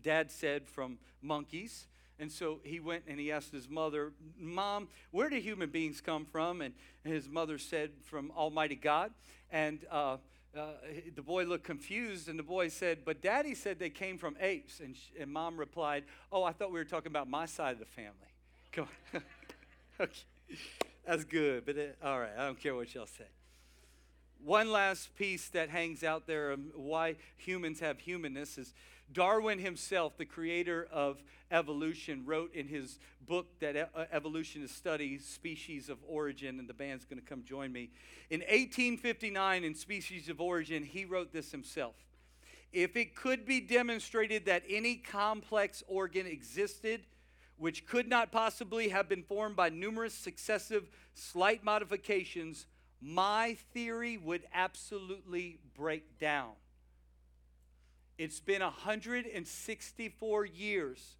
[0.00, 1.88] dad said, From monkeys.
[2.18, 6.24] And so he went and he asked his mother, Mom, where do human beings come
[6.24, 6.60] from?
[6.60, 9.12] And his mother said, From Almighty God.
[9.50, 10.16] And uh,
[10.56, 10.72] uh,
[11.14, 14.80] the boy looked confused, and the boy said, But daddy said they came from apes.
[14.80, 17.86] And, and mom replied, Oh, I thought we were talking about my side of the
[17.86, 18.12] family.
[18.72, 19.22] Come on.
[20.00, 20.12] okay.
[21.06, 23.24] That's good, but it, all right, I don't care what y'all say.
[24.44, 28.72] One last piece that hangs out there of why humans have humanness is
[29.12, 35.88] Darwin himself, the creator of evolution, wrote in his book that uh, evolution studies species
[35.88, 37.90] of origin, and the band's going to come join me.
[38.30, 41.94] In 1859, in Species of Origin, he wrote this himself.
[42.70, 47.06] If it could be demonstrated that any complex organ existed,
[47.56, 52.66] which could not possibly have been formed by numerous successive slight modifications,
[53.00, 56.52] my theory would absolutely break down.
[58.16, 61.16] It's been 164 years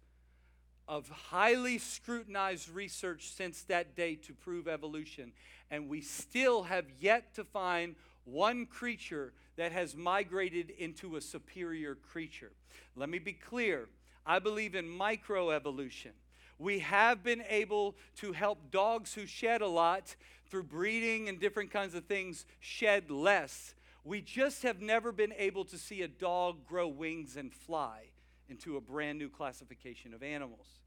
[0.87, 5.31] of highly scrutinized research since that day to prove evolution,
[5.71, 11.95] and we still have yet to find one creature that has migrated into a superior
[11.95, 12.51] creature.
[12.95, 13.87] Let me be clear
[14.25, 16.11] I believe in microevolution.
[16.59, 20.15] We have been able to help dogs who shed a lot
[20.49, 23.73] through breeding and different kinds of things shed less.
[24.03, 28.05] We just have never been able to see a dog grow wings and fly
[28.47, 30.79] into a brand new classification of animals.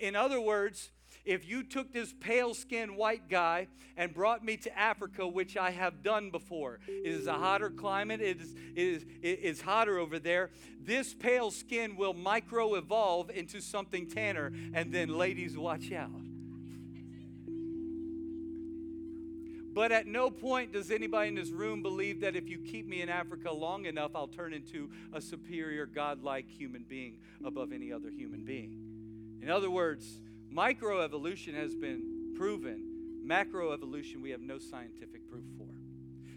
[0.00, 0.90] In other words,
[1.24, 5.70] if you took this pale skinned white guy and brought me to Africa, which I
[5.70, 9.98] have done before, it is a hotter climate, it is, it is, it is hotter
[9.98, 10.50] over there.
[10.78, 16.10] This pale skin will micro evolve into something tanner, and then, ladies, watch out.
[19.74, 23.02] But at no point does anybody in this room believe that if you keep me
[23.02, 28.08] in Africa long enough, I'll turn into a superior, godlike human being above any other
[28.08, 28.78] human being.
[29.42, 30.20] In other words,
[30.54, 35.66] microevolution has been proven, macroevolution, we have no scientific proof for.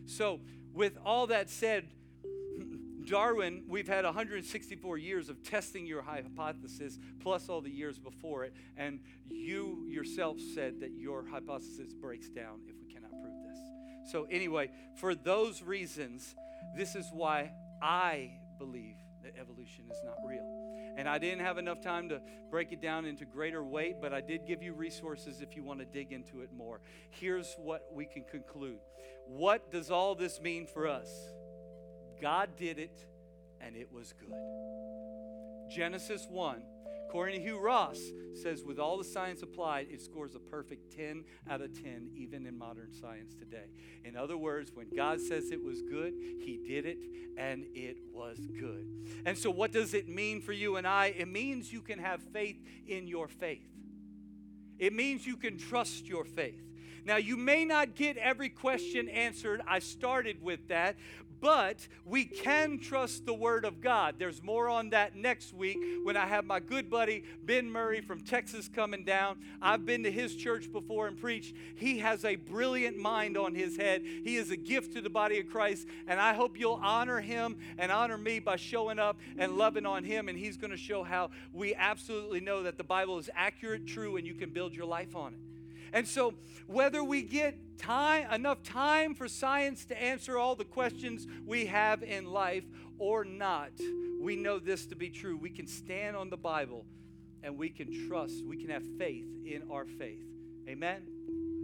[0.07, 0.39] So,
[0.73, 1.85] with all that said,
[3.05, 8.53] Darwin, we've had 164 years of testing your hypothesis, plus all the years before it,
[8.75, 12.76] and you yourself said that your hypothesis breaks down if
[14.07, 16.35] So, anyway, for those reasons,
[16.75, 17.51] this is why
[17.81, 20.45] I believe that evolution is not real.
[20.97, 24.21] And I didn't have enough time to break it down into greater weight, but I
[24.21, 26.81] did give you resources if you want to dig into it more.
[27.11, 28.79] Here's what we can conclude
[29.27, 31.09] What does all this mean for us?
[32.21, 33.05] God did it,
[33.61, 34.33] and it was good.
[35.69, 36.63] Genesis 1.
[37.07, 41.23] According to Hugh Ross, says with all the science applied, it scores a perfect 10
[41.49, 43.67] out of 10, even in modern science today.
[44.03, 46.97] In other words, when God says it was good, He did it,
[47.37, 48.87] and it was good.
[49.25, 51.07] And so, what does it mean for you and I?
[51.17, 53.69] It means you can have faith in your faith.
[54.77, 56.61] It means you can trust your faith.
[57.05, 59.61] Now, you may not get every question answered.
[59.65, 60.97] I started with that,
[61.39, 64.15] but we can trust the Word of God.
[64.17, 68.21] There's more on that next week when I have my good buddy Ben Murray from
[68.21, 69.37] Texas coming down.
[69.61, 71.55] I've been to his church before and preached.
[71.75, 74.03] He has a brilliant mind on his head.
[74.03, 77.57] He is a gift to the body of Christ, and I hope you'll honor him
[77.77, 80.29] and honor me by showing up and loving on him.
[80.29, 84.17] And he's going to show how we absolutely know that the Bible is accurate, true,
[84.17, 85.39] and you can build your life on it.
[85.93, 86.33] And so,
[86.67, 92.03] whether we get time, enough time for science to answer all the questions we have
[92.03, 92.65] in life
[92.97, 93.71] or not,
[94.19, 95.37] we know this to be true.
[95.37, 96.85] We can stand on the Bible
[97.43, 100.25] and we can trust, we can have faith in our faith.
[100.67, 101.03] Amen?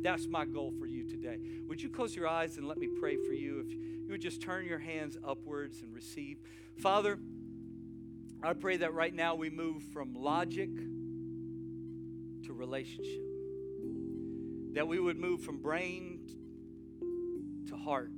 [0.01, 1.39] That's my goal for you today.
[1.67, 3.59] Would you close your eyes and let me pray for you?
[3.59, 6.37] If you would just turn your hands upwards and receive.
[6.81, 7.17] Father,
[8.41, 10.69] I pray that right now we move from logic
[12.45, 13.32] to relationship
[14.73, 16.19] that we would move from brain
[17.67, 18.11] to heart.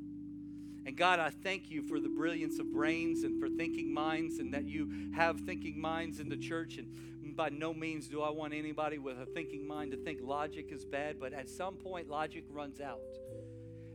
[0.85, 4.53] And God, I thank you for the brilliance of brains and for thinking minds, and
[4.53, 6.77] that you have thinking minds in the church.
[6.77, 10.71] And by no means do I want anybody with a thinking mind to think logic
[10.71, 12.99] is bad, but at some point, logic runs out,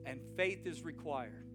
[0.05, 1.50] and faith is required.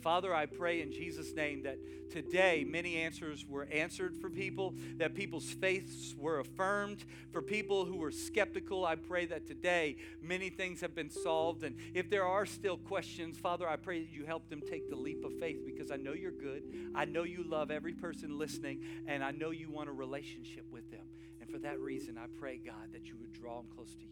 [0.00, 1.78] Father, I pray in Jesus' name that
[2.10, 7.04] today many answers were answered for people, that people's faiths were affirmed.
[7.30, 11.62] For people who were skeptical, I pray that today many things have been solved.
[11.62, 14.96] And if there are still questions, Father, I pray that you help them take the
[14.96, 16.62] leap of faith because I know you're good.
[16.94, 20.90] I know you love every person listening, and I know you want a relationship with
[20.90, 21.06] them.
[21.40, 24.11] And for that reason, I pray, God, that you would draw them close to you.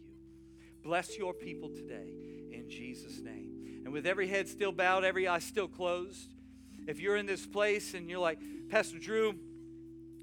[0.83, 2.11] Bless your people today
[2.51, 3.81] in Jesus' name.
[3.83, 6.29] And with every head still bowed, every eye still closed,
[6.87, 9.35] if you're in this place and you're like, Pastor Drew,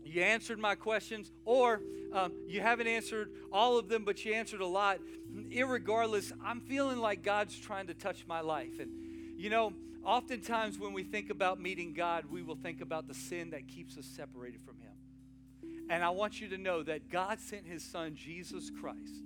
[0.05, 1.81] you answered my questions, or
[2.13, 4.99] um, you haven't answered all of them, but you answered a lot.
[5.51, 8.81] Irregardless, I'm feeling like God's trying to touch my life.
[8.81, 8.91] And,
[9.37, 13.51] you know, oftentimes when we think about meeting God, we will think about the sin
[13.51, 15.87] that keeps us separated from Him.
[15.91, 19.23] And I want you to know that God sent His Son, Jesus Christ,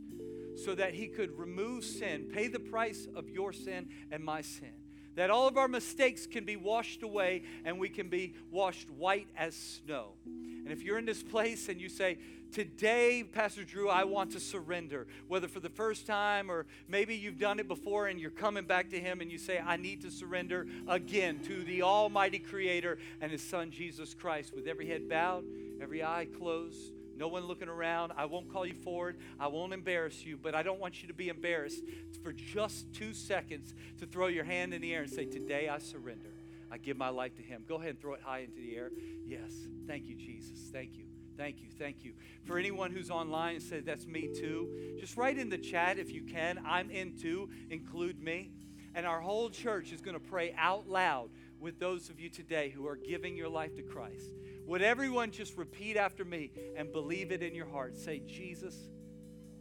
[0.56, 4.72] so that he could remove sin, pay the price of your sin and my sin.
[5.14, 9.28] That all of our mistakes can be washed away and we can be washed white
[9.36, 10.12] as snow.
[10.24, 12.18] And if you're in this place and you say,
[12.52, 17.38] Today, Pastor Drew, I want to surrender, whether for the first time or maybe you've
[17.38, 20.10] done it before and you're coming back to Him and you say, I need to
[20.10, 25.44] surrender again to the Almighty Creator and His Son, Jesus Christ, with every head bowed,
[25.80, 28.12] every eye closed no one looking around.
[28.16, 29.18] I won't call you forward.
[29.38, 31.82] I won't embarrass you, but I don't want you to be embarrassed
[32.22, 35.78] for just two seconds to throw your hand in the air and say, Today I
[35.78, 36.30] surrender.
[36.70, 37.64] I give my life to Him.
[37.68, 38.90] Go ahead and throw it high into the air.
[39.26, 39.52] Yes.
[39.86, 40.70] Thank you, Jesus.
[40.72, 41.04] Thank you.
[41.36, 41.68] Thank you.
[41.78, 42.12] Thank you.
[42.44, 46.10] For anyone who's online and said, That's me too, just write in the chat if
[46.10, 46.60] you can.
[46.66, 47.50] I'm in too.
[47.70, 48.50] Include me.
[48.94, 52.70] And our whole church is going to pray out loud with those of you today
[52.70, 54.32] who are giving your life to Christ.
[54.72, 57.94] Would everyone just repeat after me and believe it in your heart?
[57.94, 58.74] Say, Jesus,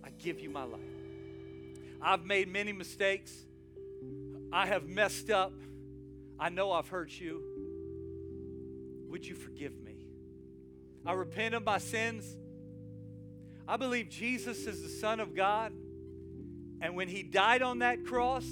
[0.02, 0.80] I give you my life.
[2.02, 3.34] I've made many mistakes.
[4.54, 5.52] I have messed up.
[6.40, 7.44] I know I've hurt you.
[9.10, 9.98] Would you forgive me?
[11.06, 12.38] I repent of my sins.
[13.68, 15.74] I believe Jesus is the Son of God.
[16.80, 18.48] And when He died on that cross,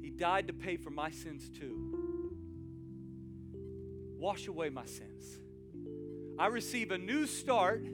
[0.00, 2.32] He died to pay for my sins too.
[4.16, 5.40] Wash away my sins.
[6.38, 7.84] I receive a new start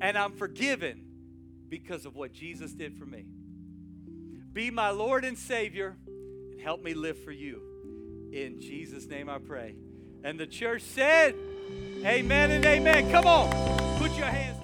[0.00, 1.04] and I'm forgiven
[1.68, 3.26] because of what Jesus did for me.
[4.52, 7.62] Be my Lord and Savior and help me live for you.
[8.32, 9.76] In Jesus' name I pray.
[10.22, 11.34] And the church said,
[12.04, 13.10] Amen and amen.
[13.10, 14.58] Come on, put your hands